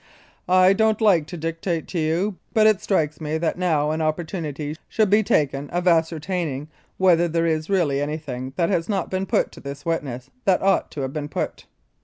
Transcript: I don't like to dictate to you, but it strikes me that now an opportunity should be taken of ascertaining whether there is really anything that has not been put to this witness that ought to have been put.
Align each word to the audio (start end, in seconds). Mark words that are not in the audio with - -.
I 0.49 0.73
don't 0.73 0.99
like 0.99 1.27
to 1.27 1.37
dictate 1.37 1.87
to 1.89 1.99
you, 1.99 2.37
but 2.55 2.65
it 2.65 2.81
strikes 2.81 3.21
me 3.21 3.37
that 3.37 3.55
now 3.55 3.91
an 3.91 4.01
opportunity 4.01 4.75
should 4.89 5.11
be 5.11 5.21
taken 5.21 5.69
of 5.69 5.87
ascertaining 5.87 6.69
whether 6.97 7.27
there 7.27 7.45
is 7.45 7.69
really 7.69 8.01
anything 8.01 8.53
that 8.55 8.69
has 8.69 8.89
not 8.89 9.11
been 9.11 9.27
put 9.27 9.51
to 9.51 9.59
this 9.59 9.85
witness 9.85 10.31
that 10.45 10.63
ought 10.63 10.89
to 10.93 11.01
have 11.01 11.13
been 11.13 11.29
put. 11.29 11.67